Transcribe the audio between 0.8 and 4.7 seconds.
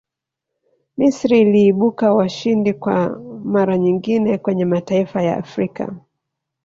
misri iliibuka washindi kwa mara nyingine kwenye